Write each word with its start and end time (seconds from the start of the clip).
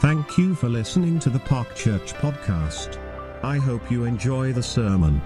Thank 0.00 0.38
you 0.38 0.54
for 0.54 0.68
listening 0.68 1.18
to 1.18 1.28
the 1.28 1.40
Park 1.40 1.74
Church 1.74 2.14
podcast. 2.14 3.00
I 3.42 3.56
hope 3.56 3.90
you 3.90 4.04
enjoy 4.04 4.52
the 4.52 4.62
sermon. 4.62 5.20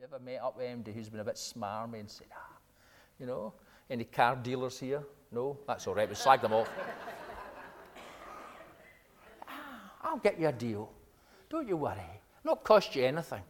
You 0.00 0.06
ever 0.06 0.18
met 0.18 0.40
up 0.42 0.56
with 0.56 0.66
anybody 0.66 0.90
who's 0.90 1.08
been 1.08 1.20
a 1.20 1.24
bit 1.24 1.36
smarmy 1.36 2.00
and 2.00 2.10
said, 2.10 2.26
ah, 2.34 2.56
you 3.20 3.26
know, 3.26 3.52
any 3.88 4.02
car 4.02 4.34
dealers 4.34 4.80
here? 4.80 5.04
No? 5.30 5.56
That's 5.68 5.86
all 5.86 5.94
right, 5.94 6.08
we 6.08 6.16
slag 6.16 6.40
them 6.40 6.52
off. 6.52 6.68
ah, 9.48 9.92
I'll 10.02 10.18
get 10.18 10.40
you 10.40 10.48
a 10.48 10.52
deal. 10.52 10.90
Don't 11.48 11.68
you 11.68 11.76
worry. 11.76 12.20
Not 12.42 12.64
cost 12.64 12.96
you 12.96 13.04
anything. 13.04 13.42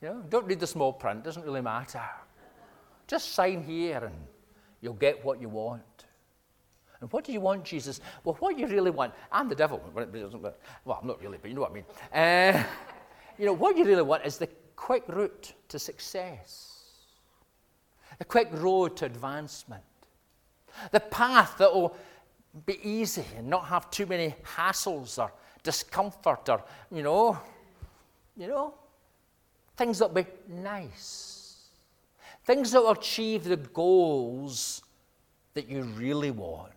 You 0.00 0.10
know, 0.10 0.22
don't 0.28 0.46
read 0.46 0.60
the 0.60 0.66
small 0.68 0.92
print, 0.92 1.24
doesn't 1.24 1.44
really 1.44 1.60
matter. 1.60 2.00
Just 3.08 3.32
sign 3.32 3.64
here 3.64 4.04
and 4.04 4.14
you'll 4.80 4.94
get 4.94 5.24
what 5.24 5.40
you 5.40 5.48
want. 5.48 5.82
And 7.00 7.10
what 7.12 7.24
do 7.24 7.32
you 7.32 7.40
want, 7.40 7.64
Jesus? 7.64 8.00
Well, 8.22 8.36
what 8.40 8.58
you 8.58 8.66
really 8.66 8.90
want, 8.90 9.14
I'm 9.32 9.48
the 9.48 9.54
devil. 9.54 9.82
Well, 9.94 10.98
I'm 11.00 11.06
not 11.06 11.20
really, 11.20 11.38
but 11.40 11.48
you 11.48 11.54
know 11.54 11.62
what 11.62 11.70
I 11.70 11.74
mean. 11.74 11.84
Uh, 12.12 12.64
you 13.38 13.46
know, 13.46 13.52
what 13.52 13.76
you 13.76 13.84
really 13.84 14.02
want 14.02 14.24
is 14.26 14.36
the 14.36 14.48
quick 14.76 15.04
route 15.08 15.54
to 15.68 15.78
success, 15.78 16.82
the 18.18 18.24
quick 18.24 18.48
road 18.52 18.96
to 18.98 19.06
advancement, 19.06 19.82
the 20.90 21.00
path 21.00 21.56
that 21.58 21.72
will 21.72 21.96
be 22.66 22.78
easy 22.82 23.24
and 23.36 23.48
not 23.48 23.66
have 23.66 23.90
too 23.90 24.06
many 24.06 24.34
hassles 24.56 25.22
or 25.22 25.32
discomfort 25.62 26.48
or, 26.48 26.64
you 26.90 27.02
know, 27.02 27.38
you 28.36 28.48
know, 28.48 28.74
things 29.76 29.98
that 29.98 30.08
will 30.08 30.22
be 30.22 30.28
nice. 30.48 31.37
Things 32.48 32.70
that 32.70 32.80
will 32.80 32.92
achieve 32.92 33.44
the 33.44 33.58
goals 33.58 34.80
that 35.52 35.68
you 35.68 35.82
really 35.82 36.30
want. 36.30 36.72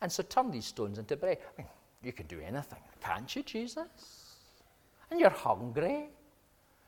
And 0.00 0.10
so 0.10 0.22
turn 0.22 0.50
these 0.50 0.64
stones 0.64 0.96
into 0.96 1.14
bread. 1.18 1.36
I 1.42 1.60
mean, 1.60 1.68
you 2.02 2.14
can 2.14 2.26
do 2.28 2.40
anything, 2.40 2.78
can't 3.02 3.36
you, 3.36 3.42
Jesus? 3.42 4.38
And 5.10 5.20
you're 5.20 5.28
hungry. 5.28 6.08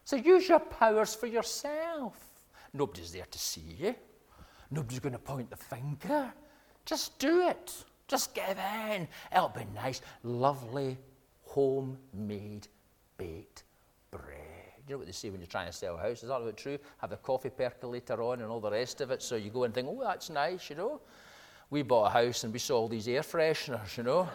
So 0.07 0.17
use 0.17 0.49
your 0.49 0.61
powers 0.61 1.15
for 1.15 1.27
yourself. 1.27 2.17
Nobody's 2.73 3.13
there 3.13 3.27
to 3.31 3.39
see 3.39 3.77
you. 3.79 3.95
Nobody's 4.71 5.01
going 5.01 5.13
to 5.13 5.19
point 5.19 5.51
the 5.51 5.57
finger. 5.57 6.33
Just 6.87 7.19
do 7.19 7.47
it. 7.47 7.75
Just 8.09 8.35
give 8.35 8.59
in. 8.91 9.07
It'll 9.31 9.51
be 9.51 9.67
nice, 9.75 10.01
lovely, 10.23 10.97
homemade, 11.43 12.69
baked. 13.19 13.65
You 14.87 14.95
know 14.95 14.99
what 14.99 15.07
they 15.07 15.13
say 15.13 15.31
when 15.31 15.41
you're 15.41 15.47
trying 15.47 15.67
to 15.67 15.73
sell 15.73 15.97
a 15.97 15.99
house? 15.99 16.23
Is 16.23 16.29
that 16.29 16.37
about 16.37 16.57
true? 16.59 16.79
Have 16.99 17.11
the 17.11 17.17
coffee 17.17 17.49
percolator 17.49 18.23
on 18.23 18.43
and 18.43 18.51
all 18.51 18.61
the 18.61 18.71
rest 18.71 19.01
of 19.01 19.11
it. 19.11 19.23
So 19.23 19.37
you 19.37 19.51
go 19.51 19.65
and 19.65 19.73
think, 19.73 19.89
oh, 19.91 20.03
that's 20.03 20.29
nice, 20.29 20.69
you 20.69 20.77
know. 20.77 21.01
We 21.71 21.83
bought 21.83 22.09
a 22.09 22.11
house 22.11 22.45
and 22.45 22.53
we 22.53 22.59
saw 22.59 22.81
all 22.81 22.89
these 22.89 23.09
air 23.09 23.23
fresheners, 23.23 23.97
you 23.97 24.03
know. 24.03 24.29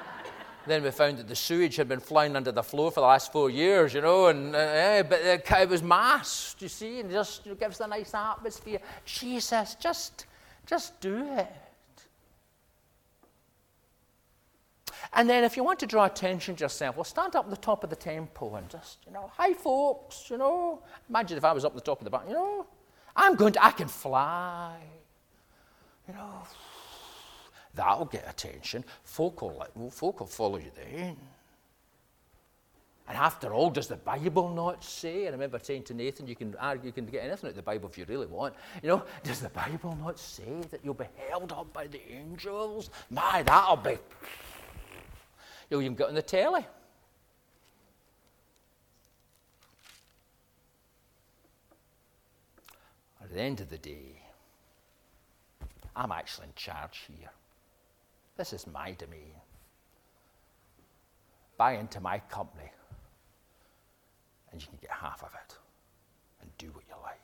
then 0.66 0.82
we 0.82 0.90
found 0.90 1.16
that 1.18 1.26
the 1.26 1.34
sewage 1.34 1.76
had 1.76 1.88
been 1.88 2.00
flying 2.00 2.36
under 2.36 2.52
the 2.52 2.62
floor 2.62 2.90
for 2.90 3.00
the 3.00 3.06
last 3.06 3.32
four 3.32 3.48
years, 3.48 3.94
you 3.94 4.02
know, 4.02 4.26
and 4.26 4.54
uh, 4.54 4.58
eh, 4.58 5.02
but 5.02 5.20
it 5.22 5.68
was 5.68 5.82
masked, 5.82 6.60
you 6.60 6.68
see, 6.68 7.00
and 7.00 7.10
just 7.10 7.46
you 7.46 7.52
know, 7.52 7.56
gives 7.56 7.80
a 7.80 7.86
nice 7.86 8.12
atmosphere. 8.12 8.80
Jesus, 9.06 9.74
just, 9.80 10.26
just 10.66 11.00
do 11.00 11.16
it. 11.38 11.67
And 15.12 15.28
then 15.28 15.44
if 15.44 15.56
you 15.56 15.64
want 15.64 15.78
to 15.80 15.86
draw 15.86 16.04
attention 16.04 16.56
to 16.56 16.64
yourself, 16.64 16.96
well, 16.96 17.04
stand 17.04 17.34
up 17.34 17.46
at 17.46 17.50
the 17.50 17.56
top 17.56 17.82
of 17.82 17.90
the 17.90 17.96
temple 17.96 18.56
and 18.56 18.68
just, 18.68 18.98
you 19.06 19.12
know, 19.12 19.30
hi, 19.36 19.54
folks, 19.54 20.28
you 20.30 20.38
know. 20.38 20.82
Imagine 21.08 21.38
if 21.38 21.44
I 21.44 21.52
was 21.52 21.64
up 21.64 21.72
at 21.72 21.76
the 21.76 21.80
top 21.82 22.00
of 22.00 22.04
the 22.04 22.10
back, 22.10 22.24
you 22.28 22.34
know, 22.34 22.66
I'm 23.16 23.34
going 23.34 23.52
to, 23.54 23.64
I 23.64 23.70
can 23.70 23.88
fly. 23.88 24.76
You 26.06 26.14
know, 26.14 26.42
that'll 27.74 28.06
get 28.06 28.28
attention. 28.28 28.84
Folk 29.04 29.42
will, 29.42 29.56
like, 29.56 29.92
folk 29.92 30.20
will 30.20 30.26
follow 30.26 30.58
you 30.58 30.70
then. 30.74 31.16
And 33.08 33.16
after 33.16 33.54
all, 33.54 33.70
does 33.70 33.88
the 33.88 33.96
Bible 33.96 34.50
not 34.50 34.84
say? 34.84 35.26
I 35.26 35.30
remember 35.30 35.58
saying 35.62 35.84
to 35.84 35.94
Nathan, 35.94 36.26
you 36.26 36.36
can 36.36 36.54
argue, 36.60 36.88
you 36.88 36.92
can 36.92 37.06
get 37.06 37.24
anything 37.24 37.46
out 37.46 37.50
of 37.50 37.56
the 37.56 37.62
Bible 37.62 37.88
if 37.88 37.96
you 37.96 38.04
really 38.06 38.26
want. 38.26 38.54
You 38.82 38.88
know, 38.90 39.02
does 39.24 39.40
the 39.40 39.48
Bible 39.48 39.96
not 39.98 40.18
say 40.18 40.60
that 40.70 40.80
you'll 40.84 40.92
be 40.92 41.06
held 41.28 41.50
up 41.52 41.72
by 41.72 41.86
the 41.86 42.00
angels? 42.12 42.90
My, 43.10 43.42
that'll 43.42 43.76
be 43.76 43.96
You'll 45.70 45.82
even 45.82 45.94
get 45.94 46.08
on 46.08 46.14
the 46.14 46.22
telly. 46.22 46.66
At 53.22 53.34
the 53.34 53.40
end 53.40 53.60
of 53.60 53.68
the 53.68 53.76
day, 53.76 54.22
I'm 55.94 56.12
actually 56.12 56.46
in 56.46 56.54
charge 56.54 57.02
here. 57.08 57.30
This 58.36 58.52
is 58.52 58.66
my 58.66 58.92
domain. 58.92 59.34
Buy 61.58 61.72
into 61.72 62.00
my 62.00 62.20
company, 62.20 62.70
and 64.50 64.62
you 64.62 64.68
can 64.68 64.78
get 64.80 64.92
half 64.92 65.22
of 65.22 65.30
it 65.34 65.56
and 66.40 66.50
do 66.56 66.68
what 66.68 66.84
you 66.88 66.94
like. 67.02 67.20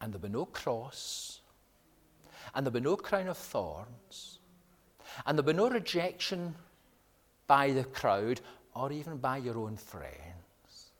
And 0.00 0.12
there'll 0.12 0.22
be 0.22 0.30
no 0.30 0.46
cross, 0.46 1.40
and 2.54 2.66
there'll 2.66 2.74
be 2.74 2.80
no 2.80 2.96
crown 2.96 3.28
of 3.28 3.36
thorns, 3.36 4.38
and 5.26 5.38
there'll 5.38 5.46
be 5.46 5.52
no 5.52 5.68
rejection 5.68 6.54
by 7.46 7.70
the 7.70 7.84
crowd 7.84 8.40
or 8.74 8.92
even 8.92 9.16
by 9.18 9.38
your 9.38 9.58
own 9.58 9.76
friends. 9.76 10.90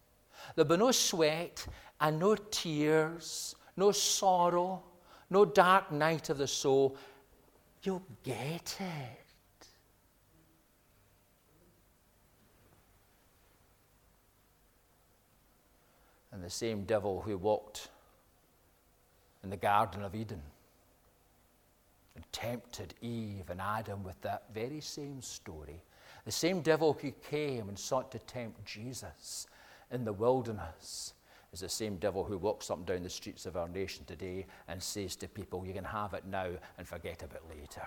There'll 0.55 0.69
be 0.69 0.77
no 0.77 0.93
sweat 0.93 1.67
and 2.01 2.19
no 2.19 2.37
tears, 2.37 3.55
no 3.77 3.93
sorrow, 3.93 4.83
no 5.31 5.45
dark 5.45 5.91
night 5.91 6.31
of 6.31 6.39
the 6.39 6.47
soul. 6.47 6.97
You'll 7.83 8.05
get 8.23 8.77
it. 8.81 9.67
And 16.33 16.43
the 16.43 16.51
same 16.51 16.85
devil 16.85 17.21
who 17.21 17.39
walked 17.39 17.89
in 19.43 19.51
the 19.51 19.57
Garden 19.57 20.03
of 20.03 20.15
Eden 20.15 20.43
and 22.15 22.25
tempted 22.33 22.95
Eve 23.01 23.51
and 23.51 23.61
Adam 23.61 24.03
with 24.03 24.21
that 24.23 24.45
very 24.55 24.81
same 24.81 25.21
story. 25.21 25.83
The 26.25 26.33
same 26.33 26.61
devil 26.61 26.97
who 27.01 27.11
came 27.11 27.69
and 27.69 27.79
sought 27.79 28.13
to 28.13 28.19
tempt 28.21 28.65
Jesus 28.65 29.47
in 29.91 30.05
the 30.05 30.13
wilderness 30.13 31.15
is 31.53 31.61
the 31.61 31.69
same 31.69 31.97
devil 31.97 32.25
who 32.25 32.39
walks 32.39 32.71
up 32.71 32.79
and 32.79 32.87
down 32.87 33.03
the 33.03 33.11
streets 33.11 33.47
of 33.47 33.57
our 33.57 33.69
nation 33.69 34.05
today 34.05 34.47
and 34.69 34.83
says 34.83 35.17
to 35.17 35.29
people, 35.29 35.65
You 35.65 35.73
can 35.73 35.85
have 35.85 36.15
it 36.15 36.25
now 36.27 36.49
and 36.79 36.87
forget 36.87 37.23
about 37.23 37.49
later. 37.49 37.87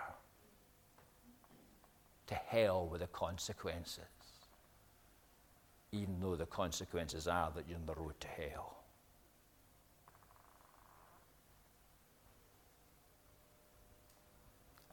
To 2.27 2.35
hell 2.35 2.87
with 2.87 3.01
the 3.01 3.07
consequences, 3.07 4.03
even 5.91 6.19
though 6.19 6.35
the 6.35 6.45
consequences 6.45 7.27
are 7.27 7.51
that 7.55 7.65
you're 7.67 7.77
on 7.77 7.85
the 7.85 7.95
road 7.95 8.19
to 8.19 8.27
hell. 8.27 8.77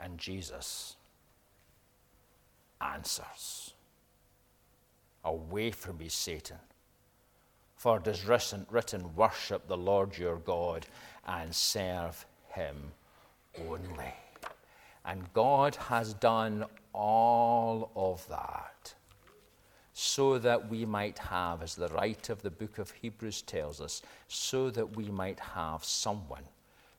And 0.05 0.19
Jesus 0.19 0.97
answers 2.81 3.73
Away 5.25 5.71
from 5.71 5.97
me, 5.97 6.11
Satan. 6.11 6.59
For 7.77 7.97
it 7.97 8.07
is 8.07 8.27
written, 8.27 8.67
Worship 9.17 9.67
the 9.67 9.79
Lord 9.79 10.19
your 10.19 10.37
God 10.37 10.85
and 11.27 11.55
serve 11.55 12.27
him 12.49 12.77
only. 13.67 14.13
And 15.07 15.33
God 15.33 15.77
has 15.77 16.13
done 16.13 16.67
all 16.93 17.91
of 17.97 18.29
that 18.29 18.95
so 19.95 20.39
that 20.39 20.69
we 20.69 20.85
might 20.85 21.19
have, 21.19 21.63
as 21.63 21.75
the 21.75 21.89
writer 21.89 22.35
of 22.35 22.43
the 22.43 22.51
book 22.51 22.77
of 22.77 22.91
Hebrews 22.91 23.41
tells 23.43 23.81
us, 23.81 24.03
so 24.29 24.69
that 24.69 24.97
we 24.97 25.09
might 25.11 25.41
have 25.41 25.83
someone 25.83 26.45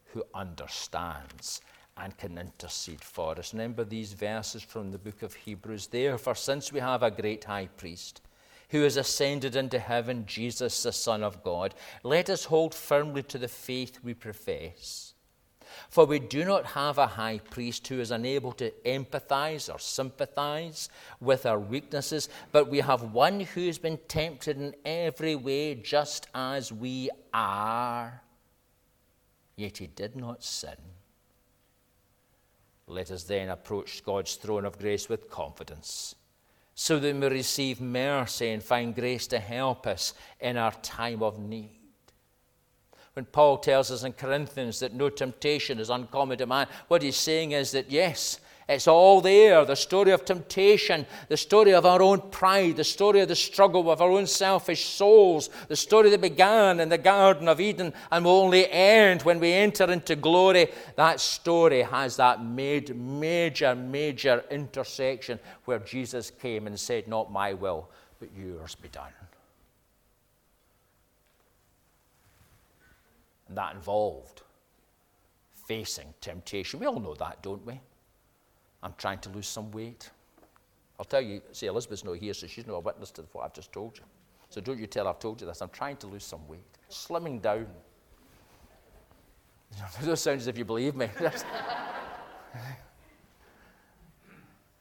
who 0.06 0.24
understands 0.33 1.62
and 1.97 2.18
can 2.18 2.38
intercede 2.38 3.03
for 3.03 3.38
us. 3.38 3.53
Remember 3.53 3.83
these 3.83 4.13
verses 4.13 4.62
from 4.62 4.92
the 4.92 4.97
book 4.97 5.21
of 5.24 5.33
Hebrews. 5.33 5.88
Therefore, 5.88 6.36
since 6.36 6.71
we 6.71 6.80
have 6.80 7.03
a 7.03 7.12
great 7.12 7.45
high 7.45 7.69
priest 7.77 8.21
who 8.69 8.81
has 8.81 8.97
ascended 8.97 9.56
into 9.56 9.80
heaven, 9.80 10.25
Jesus, 10.25 10.83
the 10.83 10.92
Son 10.92 11.24
of 11.24 11.44
God, 11.44 11.74
let 12.03 12.30
us 12.30 12.45
hold 12.45 12.74
firmly 12.74 13.24
to 13.24 13.38
the 13.38 13.47
faith 13.47 14.00
we 14.03 14.13
profess. 14.13 15.13
For 15.89 16.06
we 16.06 16.19
do 16.19 16.45
not 16.45 16.65
have 16.65 16.97
a 16.97 17.07
high 17.07 17.39
priest 17.39 17.88
who 17.88 18.00
is 18.00 18.12
unable 18.12 18.51
to 18.53 18.71
empathize 18.86 19.74
or 19.74 19.80
sympathize 19.80 20.89
with 21.19 21.45
our 21.45 21.59
weaknesses, 21.59 22.30
but 22.51 22.69
we 22.69 22.80
have 22.80 23.13
one 23.13 23.39
who 23.42 23.65
has 23.68 23.77
been 23.77 24.00
tempted 24.07 24.57
in 24.57 24.75
every 24.86 25.36
way 25.36 25.75
just 25.75 26.27
as 26.33 26.71
we 26.71 27.09
are. 27.33 28.21
Yet 29.56 29.77
he 29.77 29.88
did 29.88 30.15
not 30.15 30.44
sin. 30.44 30.75
Let 32.87 33.11
us 33.11 33.23
then 33.23 33.49
approach 33.49 34.03
God's 34.03 34.35
throne 34.35 34.65
of 34.65 34.77
grace 34.77 35.09
with 35.09 35.29
confidence, 35.29 36.15
so 36.75 36.99
that 36.99 37.13
we 37.13 37.19
may 37.19 37.29
receive 37.29 37.81
mercy 37.81 38.51
and 38.51 38.61
find 38.61 38.93
grace 38.93 39.27
to 39.27 39.39
help 39.39 39.87
us 39.87 40.13
in 40.39 40.57
our 40.57 40.73
time 40.73 41.23
of 41.23 41.39
need. 41.39 41.79
When 43.13 43.25
Paul 43.25 43.57
tells 43.57 43.91
us 43.91 44.03
in 44.03 44.13
Corinthians 44.13 44.79
that 44.81 44.93
no 44.93 45.09
temptation 45.09 45.79
is 45.79 45.89
uncommon 45.89 46.37
to 46.37 46.45
man, 46.45 46.67
what 46.89 47.01
he's 47.01 47.15
saying 47.15 47.53
is 47.53 47.71
that 47.71 47.89
yes, 47.89 48.39
it's 48.67 48.88
all 48.88 49.21
there 49.21 49.63
the 49.63 49.75
story 49.75 50.12
of 50.12 50.25
temptation, 50.25 51.06
the 51.29 51.38
story 51.38 51.73
of 51.73 51.85
our 51.85 52.01
own 52.01 52.19
pride, 52.31 52.77
the 52.77 52.83
story 52.83 53.19
of 53.19 53.27
the 53.27 53.35
struggle 53.35 53.83
with 53.83 54.01
our 54.01 54.09
own 54.09 54.25
selfish 54.25 54.85
souls, 54.85 55.51
the 55.67 55.75
story 55.75 56.09
that 56.09 56.21
began 56.21 56.79
in 56.79 56.89
the 56.89 56.97
Garden 56.97 57.47
of 57.47 57.62
Eden 57.62 57.94
and 58.12 58.25
will 58.25 58.31
only 58.31 58.67
end 58.71 59.21
when 59.21 59.39
we 59.39 59.53
enter 59.53 59.91
into 59.91 60.15
glory. 60.15 60.69
That 60.95 61.19
story 61.19 61.83
has 61.83 62.17
that 62.17 62.44
made, 62.44 62.95
major, 62.95 63.75
major 63.75 64.44
intersection 64.50 65.39
where 65.65 65.79
Jesus 65.79 66.31
came 66.31 66.65
and 66.65 66.79
said, 66.79 67.07
Not 67.07 67.31
my 67.31 67.53
will, 67.53 67.89
but 68.19 68.29
yours 68.35 68.73
be 68.73 68.89
done. 68.89 69.11
And 73.47 73.56
that 73.57 73.75
involved 73.75 74.41
facing 75.68 76.15
temptation. 76.19 76.79
We 76.79 76.88
all 76.88 77.00
know 77.00 77.13
that, 77.13 77.44
don't 77.44 77.63
we? 77.63 77.79
I'm 78.85 78.93
trying 78.99 79.17
to 79.19 79.29
lose 79.29 79.47
some 79.47 79.71
weight. 79.71 80.11
I'll 80.99 81.05
tell 81.05 81.21
you, 81.21 81.41
see, 81.51 81.65
Elizabeth's 81.65 82.03
not 82.03 82.17
here, 82.17 82.35
so 82.35 82.45
she's 82.45 82.67
not 82.67 82.75
a 82.75 82.79
witness 82.79 83.09
to 83.11 83.23
what 83.31 83.43
I've 83.43 83.53
just 83.53 83.73
told 83.73 83.97
you. 83.97 84.03
So 84.49 84.61
don't 84.61 84.77
you 84.77 84.85
tell 84.85 85.07
I've 85.07 85.17
told 85.17 85.41
you 85.41 85.47
this. 85.47 85.61
I'm 85.61 85.69
trying 85.69 85.97
to 85.97 86.07
lose 86.07 86.23
some 86.23 86.47
weight. 86.47 86.61
Slimming 86.89 87.41
down. 87.41 87.65
Those 90.01 90.21
sounds 90.21 90.43
as 90.43 90.47
if 90.47 90.55
you 90.55 90.65
believe 90.65 90.95
me. 90.95 91.09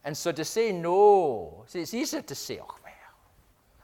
and 0.05 0.15
so 0.15 0.33
to 0.33 0.45
say 0.45 0.71
no, 0.71 1.65
see, 1.67 1.81
it's 1.81 1.95
easier 1.95 2.21
to 2.21 2.35
say, 2.35 2.61
oh, 2.61 2.77
well, 2.85 2.93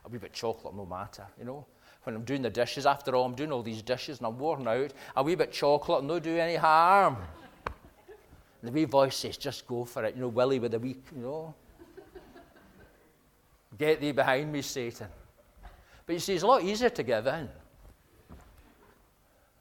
a 0.04 0.08
wee 0.10 0.18
bit 0.18 0.34
chocolate, 0.34 0.76
no 0.76 0.84
matter, 0.84 1.26
you 1.38 1.46
know. 1.46 1.64
When 2.02 2.14
I'm 2.14 2.24
doing 2.24 2.42
the 2.42 2.50
dishes, 2.50 2.84
after 2.84 3.16
all, 3.16 3.24
I'm 3.24 3.34
doing 3.34 3.52
all 3.52 3.62
these 3.62 3.80
dishes 3.80 4.18
and 4.18 4.26
I'm 4.26 4.38
worn 4.38 4.68
out, 4.68 4.92
a 5.16 5.22
wee 5.22 5.34
bit 5.34 5.50
chocolate 5.50 6.04
no 6.04 6.18
do 6.18 6.36
any 6.36 6.56
harm. 6.56 7.16
The 8.62 8.70
wee 8.70 8.84
voice 8.84 9.16
says, 9.16 9.36
just 9.36 9.66
go 9.66 9.84
for 9.84 10.04
it. 10.04 10.14
You 10.14 10.22
know, 10.22 10.28
Willie 10.28 10.58
with 10.58 10.72
the 10.72 10.78
wee, 10.78 10.96
you 11.16 11.22
know. 11.22 11.54
Get 13.78 14.00
thee 14.00 14.12
behind 14.12 14.52
me, 14.52 14.62
Satan. 14.62 15.08
But 16.04 16.12
you 16.12 16.18
see, 16.18 16.34
it's 16.34 16.42
a 16.42 16.46
lot 16.46 16.62
easier 16.62 16.90
to 16.90 17.02
give 17.02 17.26
in. 17.26 17.48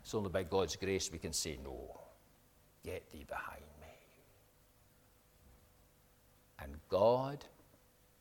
It's 0.02 0.14
only 0.14 0.30
by 0.30 0.44
God's 0.44 0.76
grace 0.76 1.10
we 1.12 1.20
can 1.20 1.32
say, 1.32 1.58
no, 1.64 2.00
get 2.84 3.10
thee 3.12 3.26
behind 3.28 3.62
me. 3.80 3.88
And 6.62 6.76
God, 6.90 7.46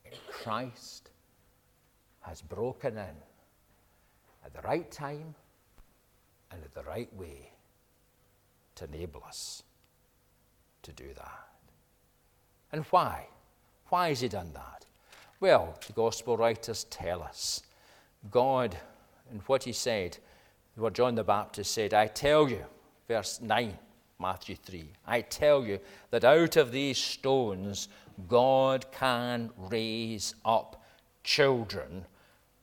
in 0.04 0.12
Christ, 0.30 1.10
has 2.20 2.42
broken 2.42 2.98
in 2.98 3.16
at 4.44 4.52
the 4.52 4.60
right 4.60 4.90
time 4.90 5.34
and 6.52 6.62
at 6.62 6.74
the 6.74 6.82
right 6.82 7.12
way 7.14 7.50
to 8.76 8.84
enable 8.84 9.24
us 9.24 9.62
to 10.88 11.02
do 11.02 11.14
that. 11.14 11.48
And 12.72 12.84
why? 12.90 13.26
Why 13.88 14.08
has 14.08 14.20
he 14.20 14.28
done 14.28 14.50
that? 14.54 14.84
Well, 15.40 15.78
the 15.86 15.92
gospel 15.92 16.36
writers 16.36 16.84
tell 16.84 17.22
us 17.22 17.62
God, 18.30 18.76
and 19.30 19.40
what 19.42 19.64
he 19.64 19.72
said, 19.72 20.18
what 20.74 20.94
John 20.94 21.14
the 21.14 21.24
Baptist 21.24 21.72
said, 21.72 21.94
I 21.94 22.06
tell 22.06 22.48
you, 22.48 22.64
verse 23.06 23.40
9, 23.40 23.76
Matthew 24.20 24.56
3, 24.56 24.88
I 25.06 25.20
tell 25.20 25.64
you 25.64 25.78
that 26.10 26.24
out 26.24 26.56
of 26.56 26.72
these 26.72 26.98
stones 26.98 27.88
God 28.26 28.90
can 28.90 29.50
raise 29.56 30.34
up 30.44 30.82
children 31.22 32.04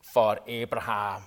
for 0.00 0.38
Abraham. 0.46 1.22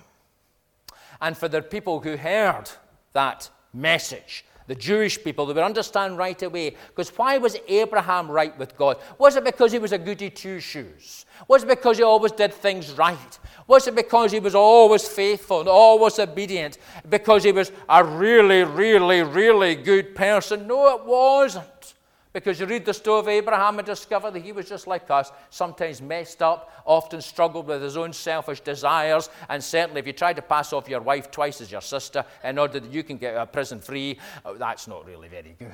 And 1.20 1.36
for 1.36 1.48
the 1.48 1.62
people 1.62 2.00
who 2.00 2.16
heard 2.16 2.70
that 3.12 3.50
message, 3.74 4.44
the 4.70 4.76
Jewish 4.76 5.20
people, 5.24 5.46
they 5.46 5.52
would 5.52 5.64
understand 5.64 6.16
right 6.16 6.40
away. 6.44 6.76
Because 6.86 7.08
why 7.18 7.38
was 7.38 7.56
Abraham 7.66 8.30
right 8.30 8.56
with 8.56 8.76
God? 8.76 8.98
Was 9.18 9.34
it 9.34 9.42
because 9.42 9.72
he 9.72 9.80
was 9.80 9.90
a 9.90 9.98
goody 9.98 10.30
two 10.30 10.60
shoes? 10.60 11.26
Was 11.48 11.64
it 11.64 11.68
because 11.68 11.96
he 11.96 12.04
always 12.04 12.30
did 12.30 12.54
things 12.54 12.92
right? 12.92 13.38
Was 13.66 13.88
it 13.88 13.96
because 13.96 14.30
he 14.30 14.38
was 14.38 14.54
always 14.54 15.08
faithful 15.08 15.58
and 15.58 15.68
always 15.68 16.20
obedient? 16.20 16.78
Because 17.08 17.42
he 17.42 17.50
was 17.50 17.72
a 17.88 18.04
really, 18.04 18.62
really, 18.62 19.24
really 19.24 19.74
good 19.74 20.14
person? 20.14 20.68
No, 20.68 20.94
it 20.94 21.04
wasn't. 21.04 21.94
Because 22.32 22.60
you 22.60 22.66
read 22.66 22.84
the 22.84 22.94
story 22.94 23.18
of 23.18 23.28
Abraham 23.28 23.78
and 23.78 23.86
discover 23.86 24.30
that 24.30 24.40
he 24.40 24.52
was 24.52 24.68
just 24.68 24.86
like 24.86 25.10
us, 25.10 25.32
sometimes 25.50 26.00
messed 26.00 26.42
up, 26.42 26.70
often 26.84 27.20
struggled 27.20 27.66
with 27.66 27.82
his 27.82 27.96
own 27.96 28.12
selfish 28.12 28.60
desires, 28.60 29.28
and 29.48 29.62
certainly 29.62 30.00
if 30.00 30.06
you 30.06 30.12
try 30.12 30.32
to 30.32 30.42
pass 30.42 30.72
off 30.72 30.88
your 30.88 31.00
wife 31.00 31.30
twice 31.30 31.60
as 31.60 31.72
your 31.72 31.80
sister 31.80 32.24
in 32.44 32.56
order 32.56 32.78
that 32.78 32.92
you 32.92 33.02
can 33.02 33.16
get 33.16 33.34
of 33.34 33.50
prison 33.50 33.80
free, 33.80 34.16
oh, 34.44 34.54
that's 34.54 34.86
not 34.86 35.04
really 35.06 35.28
very 35.28 35.56
good. 35.58 35.70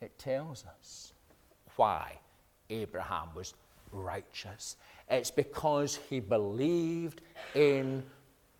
It 0.00 0.18
tells 0.18 0.64
us 0.78 1.12
why 1.76 2.18
Abraham 2.70 3.28
was 3.34 3.52
righteous. 3.92 4.76
It's 5.10 5.30
because 5.30 5.96
he 6.08 6.20
believed 6.20 7.20
in 7.54 8.02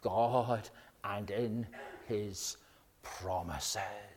God 0.02 0.68
and 1.04 1.30
in 1.30 1.66
his 2.06 2.58
promises 3.02 4.15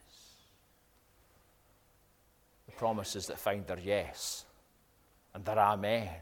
promises 2.79 3.27
that 3.27 3.37
find 3.37 3.67
their 3.67 3.77
yes 3.77 4.45
and 5.33 5.43
their 5.43 5.59
amen 5.59 6.15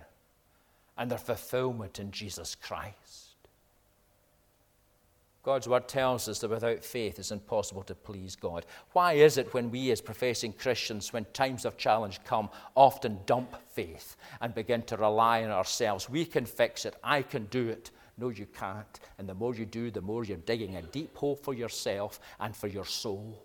and 0.98 1.12
their 1.12 1.19
fulfillment 1.19 2.00
in 2.00 2.09
Jesus 2.09 2.56
Christ. 2.56 3.36
God's 5.44 5.68
word 5.68 5.88
tells 5.88 6.27
us 6.27 6.39
that 6.39 6.50
without 6.50 6.83
faith 6.83 7.19
it's 7.19 7.30
impossible 7.30 7.83
to 7.83 7.94
please 7.94 8.36
God. 8.36 8.65
Why 8.94 9.13
is 9.13 9.38
it 9.38 9.54
when 9.54 9.69
we, 9.69 9.92
as 9.92 10.01
professing 10.01 10.51
Christians, 10.51 11.13
when 11.13 11.25
times 11.25 11.63
of 11.63 11.77
challenge 11.77 12.24
come, 12.24 12.50
often 12.75 13.19
dump 13.27 13.56
faith 13.69 14.15
and 14.42 14.56
begin 14.56 14.81
to 14.83 14.98
rely 14.98 15.44
on 15.44 15.51
ourselves? 15.51 16.10
We 16.10 16.25
can 16.25 16.48
fix 16.48 16.86
it, 16.86 16.95
I 17.03 17.21
can 17.21 17.45
do 17.45 17.69
it. 17.69 17.92
No, 18.18 18.30
you 18.30 18.48
can't. 18.48 19.00
And 19.19 19.30
the 19.30 19.36
more 19.36 19.53
you 19.53 19.68
do, 19.68 19.92
the 19.92 20.01
more 20.01 20.25
you're 20.25 20.38
digging 20.38 20.75
a 20.75 20.81
deep 20.81 21.15
hole 21.15 21.36
for 21.36 21.53
yourself 21.53 22.19
and 22.39 22.56
for 22.56 22.68
your 22.68 22.86
soul 22.86 23.44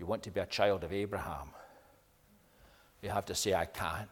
you 0.00 0.06
want 0.06 0.22
to 0.22 0.30
be 0.30 0.40
a 0.40 0.46
child 0.46 0.82
of 0.82 0.92
Abraham, 0.92 1.50
you 3.02 3.10
have 3.10 3.26
to 3.26 3.34
say, 3.34 3.54
I 3.54 3.66
can't, 3.66 4.08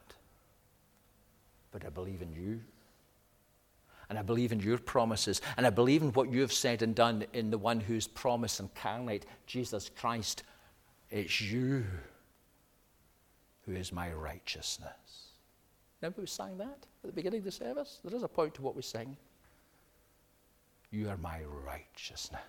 but 1.72 1.84
I 1.84 1.88
believe 1.88 2.22
in 2.22 2.32
you. 2.32 2.60
And 4.10 4.18
I 4.18 4.22
believe 4.22 4.52
in 4.52 4.60
your 4.60 4.78
promises. 4.78 5.42
And 5.56 5.66
I 5.66 5.70
believe 5.70 6.02
in 6.02 6.12
what 6.12 6.30
you 6.32 6.40
have 6.40 6.52
said 6.52 6.80
and 6.80 6.94
done 6.94 7.26
in 7.34 7.50
the 7.50 7.58
one 7.58 7.78
whose 7.80 8.06
promise 8.06 8.58
incarnate, 8.58 9.26
Jesus 9.46 9.90
Christ. 9.94 10.44
It's 11.10 11.42
you 11.42 11.84
who 13.66 13.72
is 13.72 13.92
my 13.92 14.10
righteousness. 14.12 15.32
Remember 16.00 16.22
we 16.22 16.26
sang 16.26 16.56
that 16.56 16.86
at 17.02 17.06
the 17.06 17.12
beginning 17.12 17.40
of 17.40 17.44
the 17.44 17.52
service? 17.52 18.00
There 18.02 18.16
is 18.16 18.22
a 18.22 18.28
point 18.28 18.54
to 18.54 18.62
what 18.62 18.74
we 18.74 18.82
sing. 18.82 19.14
You 20.90 21.10
are 21.10 21.18
my 21.18 21.42
righteousness. 21.66 22.40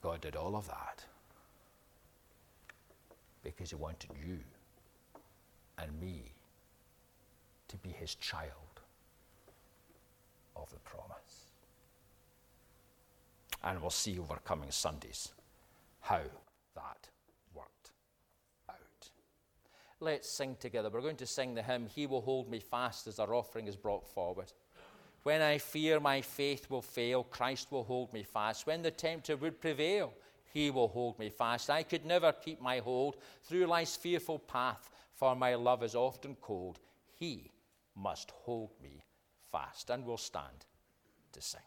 God 0.00 0.20
did 0.20 0.36
all 0.36 0.56
of 0.56 0.66
that 0.68 1.04
because 3.42 3.70
He 3.70 3.76
wanted 3.76 4.10
you 4.24 4.38
and 5.78 6.00
me 6.00 6.32
to 7.68 7.76
be 7.76 7.90
His 7.90 8.14
child 8.14 8.80
of 10.56 10.70
the 10.70 10.78
promise. 10.80 11.46
And 13.62 13.80
we'll 13.80 13.90
see 13.90 14.18
over 14.18 14.38
coming 14.44 14.70
Sundays 14.70 15.32
how 16.00 16.20
that 16.74 17.08
worked 17.54 17.90
out. 18.68 19.10
Let's 20.00 20.30
sing 20.30 20.56
together. 20.60 20.90
We're 20.90 21.00
going 21.00 21.16
to 21.16 21.26
sing 21.26 21.54
the 21.54 21.62
hymn, 21.62 21.86
He 21.86 22.06
Will 22.06 22.20
Hold 22.20 22.48
Me 22.48 22.60
Fast, 22.60 23.06
as 23.06 23.18
our 23.18 23.34
offering 23.34 23.66
is 23.66 23.76
brought 23.76 24.06
forward. 24.06 24.52
When 25.28 25.42
I 25.42 25.58
fear 25.58 26.00
my 26.00 26.22
faith 26.22 26.70
will 26.70 26.80
fail, 26.80 27.22
Christ 27.22 27.70
will 27.70 27.84
hold 27.84 28.14
me 28.14 28.22
fast. 28.22 28.66
When 28.66 28.80
the 28.80 28.90
tempter 28.90 29.36
would 29.36 29.60
prevail, 29.60 30.14
he 30.54 30.70
will 30.70 30.88
hold 30.88 31.18
me 31.18 31.28
fast. 31.28 31.68
I 31.68 31.82
could 31.82 32.06
never 32.06 32.32
keep 32.32 32.62
my 32.62 32.78
hold 32.78 33.18
through 33.44 33.66
life's 33.66 33.94
fearful 33.94 34.38
path, 34.38 34.88
for 35.12 35.36
my 35.36 35.54
love 35.54 35.82
is 35.82 35.94
often 35.94 36.34
cold. 36.40 36.78
He 37.12 37.50
must 37.94 38.30
hold 38.30 38.70
me 38.82 39.02
fast. 39.52 39.90
And 39.90 40.06
we'll 40.06 40.16
stand 40.16 40.64
to 41.32 41.42
sing. 41.42 41.60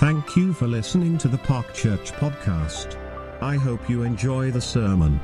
Thank 0.00 0.36
you 0.36 0.52
for 0.52 0.66
listening 0.66 1.16
to 1.18 1.28
the 1.28 1.38
Park 1.38 1.72
Church 1.74 2.10
podcast. 2.10 2.96
I 3.42 3.56
hope 3.56 3.88
you 3.88 4.02
enjoy 4.02 4.50
the 4.50 4.60
sermon. 4.60 5.18